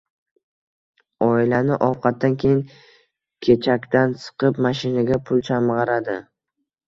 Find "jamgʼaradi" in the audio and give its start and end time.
5.51-6.17